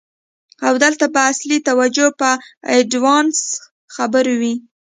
او 0.67 0.73
دلته 0.83 1.05
به 1.13 1.21
اصلی 1.31 1.57
توجه 1.69 2.07
په 2.19 2.29
آډوانس 2.75 3.39
خبرو 3.95 4.33
وی. 4.41 4.55